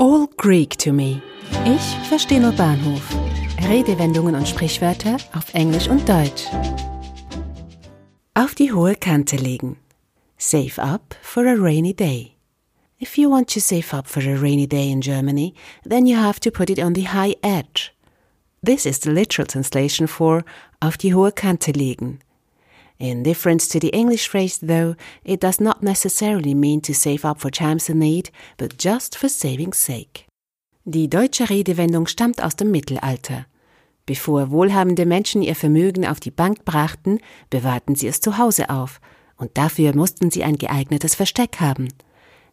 [0.00, 1.20] All Greek to me.
[1.66, 3.06] Ich verstehe nur Bahnhof.
[3.68, 6.46] Redewendungen und Sprichwörter auf Englisch und Deutsch.
[8.32, 9.76] Auf die hohe Kante legen.
[10.38, 12.38] Save up for a rainy day.
[12.98, 15.52] If you want to save up for a rainy day in Germany,
[15.84, 17.92] then you have to put it on the high edge.
[18.62, 20.46] This is the literal translation for
[20.80, 22.20] auf die hohe Kante legen.
[23.00, 24.94] In difference to the English phrase, though,
[25.24, 29.30] it does not necessarily mean to save up for times of need, but just for
[29.30, 30.26] saving's sake.
[30.84, 33.46] Die deutsche Redewendung stammt aus dem Mittelalter.
[34.04, 39.00] Bevor wohlhabende Menschen ihr Vermögen auf die Bank brachten, bewahrten sie es zu Hause auf,
[39.38, 41.88] und dafür mussten sie ein geeignetes Versteck haben.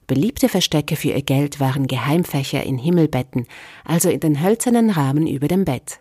[0.08, 3.48] Beliebte Verstecke für ihr Geld waren Geheimfächer in Himmelbetten,
[3.84, 6.00] also in den hölzernen Rahmen über dem Bett.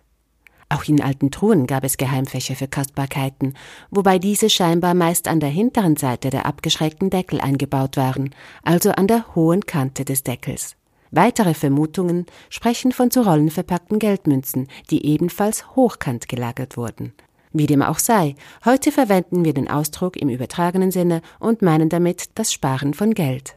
[0.69, 3.55] Auch in alten Truhen gab es Geheimfächer für Kostbarkeiten,
[3.91, 8.34] wobei diese scheinbar meist an der hinteren Seite der abgeschrägten Deckel eingebaut waren,
[8.65, 10.75] also an der hohen Kante des Deckels.
[11.12, 17.12] Weitere Vermutungen sprechen von zu Rollen verpackten Geldmünzen, die ebenfalls hochkant gelagert wurden.
[17.53, 22.31] Wie dem auch sei, heute verwenden wir den Ausdruck im übertragenen Sinne und meinen damit
[22.34, 23.56] das Sparen von Geld.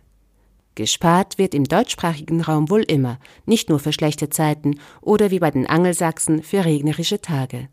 [0.79, 5.51] Gespart wird im deutschsprachigen Raum wohl immer, nicht nur für schlechte Zeiten oder wie bei
[5.51, 7.67] den Angelsachsen für regnerische Tage.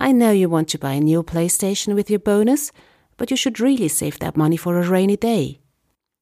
[0.00, 2.72] I know you want to buy a new PlayStation with your bonus,
[3.16, 5.58] but you should really save that money for a rainy day.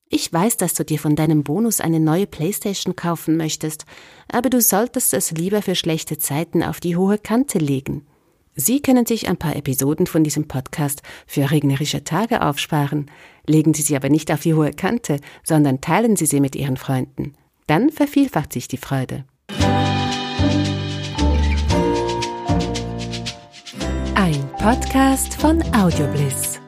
[0.09, 3.85] Ich weiß, dass du dir von deinem Bonus eine neue Playstation kaufen möchtest,
[4.33, 8.07] aber du solltest es lieber für schlechte Zeiten auf die hohe Kante legen.
[8.57, 13.11] Sie können sich ein paar Episoden von diesem Podcast für regnerische Tage aufsparen.
[13.47, 16.77] Legen Sie sie aber nicht auf die hohe Kante, sondern teilen Sie sie mit Ihren
[16.77, 17.35] Freunden.
[17.67, 19.25] Dann vervielfacht sich die Freude.
[24.15, 26.61] Ein Podcast von Audiobliss.